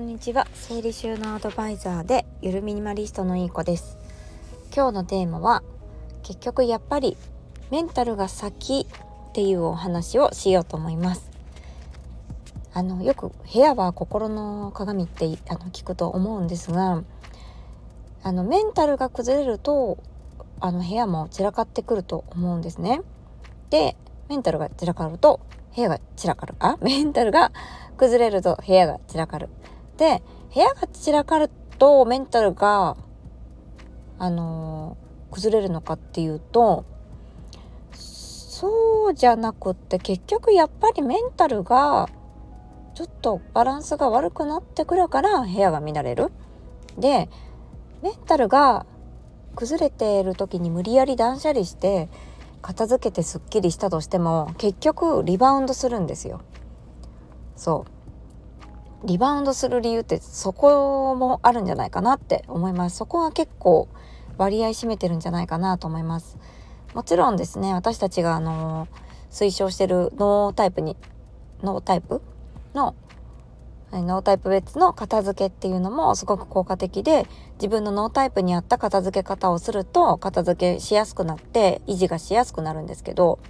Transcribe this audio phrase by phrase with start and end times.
[0.00, 0.46] んにちは。
[0.54, 3.98] 整理収納アドバイザーでゆるミニマリストのいい子です。
[4.74, 5.62] 今日のテーマは
[6.22, 7.18] 結局やっぱり
[7.70, 11.30] メンタルが先っていうお話をしようと思います。
[12.72, 17.02] あのよく部屋は心の鏡ってあの聞くと思うんですが
[18.22, 19.98] あのメンタルが崩れると
[20.60, 23.02] あの部屋も散らかってくると思うんですね。
[23.68, 23.96] で
[24.30, 25.40] メンタルが散らかると
[25.76, 26.54] 部屋が散らかる。
[26.58, 27.52] あメンタルが
[27.98, 29.50] 崩れると部屋が散らかる。
[30.00, 30.22] で、
[30.54, 32.96] 部屋が散らかるとメンタルが、
[34.18, 36.86] あのー、崩れるのかっていうと、
[37.92, 42.08] そうじゃなくって結局やっぱりメンタルが
[42.94, 46.32] ちょっとバランスが悪くなってくるから部屋が乱れる。
[46.96, 47.28] で、
[48.00, 48.86] メンタルが
[49.54, 52.08] 崩れている時に無理やり断捨離して
[52.62, 56.40] 片付けてすっきりしたとしても結局リバウンドするんですよ。
[57.54, 57.99] そう
[59.04, 62.96] リバウンドする理由ってそこもあるんじゃないかなって思います。
[62.96, 63.88] そこは結構
[64.36, 66.36] 割合占めてるんじゃないかなと思います。
[66.94, 68.88] もちろんですね私たちがあの
[69.30, 70.96] 推奨してるノータイプに
[71.62, 72.20] ノータイプ
[72.74, 72.94] の
[73.92, 83.40] ノータイプ別の片付けっていうのもすごく効果的で自分のノータイプに合った片付け方をすると片付けしやすくなって維持がしやすくなるんですけど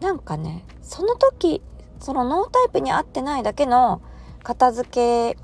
[0.00, 1.62] なんかねその時
[2.00, 4.02] そのノータイプに合ってないだけの
[4.42, 4.88] 片付
[5.34, 5.38] け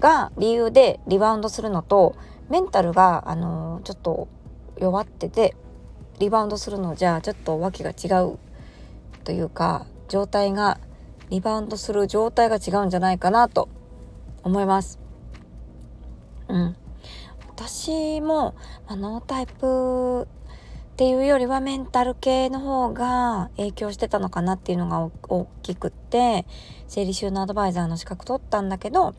[0.00, 2.16] が理由でリバウンドするのと
[2.50, 4.28] メンタルが、あのー、ちょっと
[4.78, 5.56] 弱ってて
[6.18, 8.38] リバウンドするのじゃあちょっと訳が違う
[9.24, 10.78] というか状態が
[11.30, 13.68] リバウンドする状態が違うんじゃないかなと
[14.42, 15.00] 思います。
[16.48, 16.76] うん、
[17.48, 18.54] 私も、
[18.86, 20.28] ま、ノータイプ
[20.94, 26.46] っていうよりはメンタル系の方が影響してたのかなっていうのが大きくって
[26.86, 29.12] 生理収納アドバイザーの資格取ったんだけど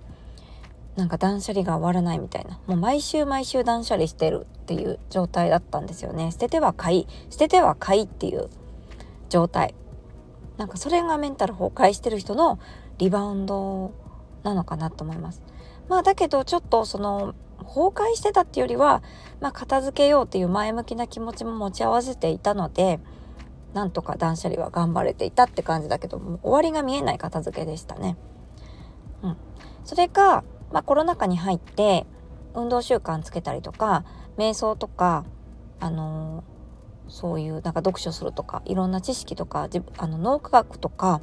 [0.95, 2.61] なんか断捨離が終わらないみたいな。
[2.65, 6.31] もう毎週毎週断捨離してるっていう状態だったんですよね。
[6.31, 8.49] 捨てては買い捨てては買いっていう
[9.27, 9.75] 状態。
[10.55, 12.57] なんかそれがメンタル崩壊してる人の
[12.99, 13.91] リバウンド
[14.43, 15.43] なのかなと思います。
[15.89, 17.35] まあだけどちょっとその
[17.65, 19.03] 崩壊してたっていうよりは、
[19.41, 22.99] まあ、片付けようっていう前向きな気持ちも持ち合わせていたので
[23.73, 28.15] なんとか断捨離は頑張れていたって感じだけども終わりが見えない片付けでしたね。
[29.21, 29.37] うん、
[29.83, 32.05] それか、まあ、コロナ禍に入って
[32.53, 34.05] 運動習慣つけたりとか
[34.37, 35.25] 瞑想とか、
[35.81, 41.21] あのー、そういうなんか読書するとかいろんな知識とかあの脳科学とか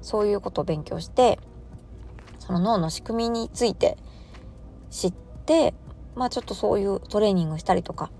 [0.00, 1.38] そういうことを勉強して
[2.40, 3.96] その脳の仕組みについて
[4.90, 5.74] 知ってで
[6.14, 8.10] まあちょっとそういうトレーニングしたりとか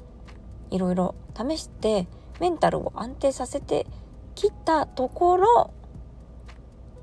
[0.70, 2.08] いろいろ試して
[2.40, 3.86] メンタルを安定させて
[4.34, 5.72] きたところ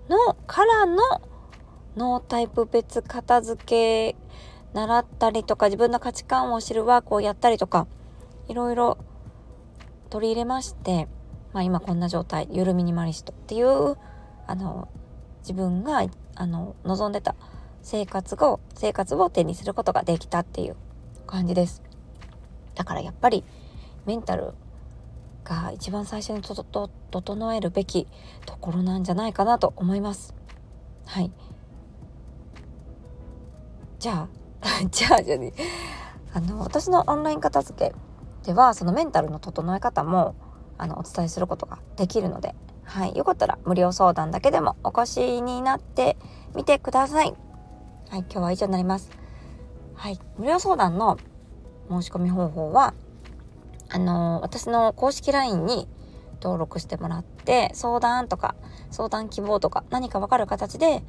[0.09, 0.97] のからの
[1.95, 4.15] ノータイプ別片付け
[4.73, 7.87] 習ったりとか自分の価値観を知るワークをやったりとか
[8.47, 8.97] いろいろ
[10.09, 11.07] 取り入れまして、
[11.53, 13.97] まあ、今こんな状態ゆるミニマリストっていう
[14.47, 14.89] あの
[15.41, 16.05] 自分が
[16.35, 17.35] あの望んでた
[17.83, 20.75] 生活を生活を手にすることができたっていう
[21.25, 21.81] 感じです。
[22.75, 23.43] だからやっぱり
[24.05, 24.53] メンタル
[25.43, 28.07] が一番最初にとと整えるべき
[28.45, 30.33] ところなんじゃないかなと思います。
[31.05, 31.31] はい。
[33.99, 34.27] じゃあ
[34.89, 35.53] じゃあじゃあね。
[36.33, 37.93] あの私のオンライン片付け
[38.45, 40.35] ではそのメンタルの整え方も
[40.77, 46.17] あのお伝えすることができるので、はい、よかったら無料相談だけでもお越しになって
[46.55, 47.33] みてください。
[48.11, 49.09] はい、今日は以上になります。
[49.93, 51.17] はい、無料相談の
[51.89, 52.93] 申し込み方法は、
[53.87, 55.87] あの、私の公式 LINE に
[56.41, 58.55] 登録してもらって、相談とか、
[58.89, 61.03] 相談希望とか、何かわかる形で、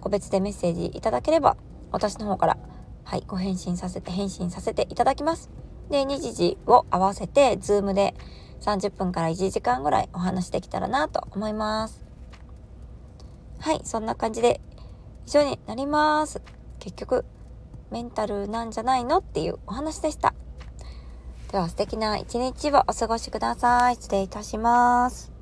[0.00, 1.56] 個別でメッセージいただければ、
[1.92, 2.58] 私の方から、
[3.04, 5.50] はい、ご返信させて、返信させていただきます。
[5.88, 8.16] で、日時を合わせて、Zoom で
[8.60, 12.04] 30分から1時間ぐらいお話できたらなと思います。
[13.60, 14.60] はい、そんな感じで
[15.26, 16.42] 以上になります。
[16.78, 17.24] 結局、
[17.90, 20.34] メンタルなんじゃないのっていうお話でした。
[21.50, 23.96] では素敵な一日をお過ごしください。
[23.96, 25.39] 失礼いたします。